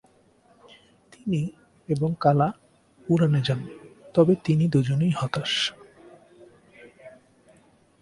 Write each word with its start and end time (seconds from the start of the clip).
তিনি 1.11 1.41
এবং 1.89 2.09
কালা 2.19 2.47
পুরাণে 3.07 3.41
যান 3.41 3.61
তবে 4.13 4.33
তিনি 4.43 4.65
দু'জনেই 4.67 5.13
হতাশ। 5.17 5.53